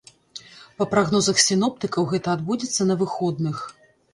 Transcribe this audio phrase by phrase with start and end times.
[0.81, 3.63] Па прагнозах сіноптыкаў, гэта адбудзецца на выходных.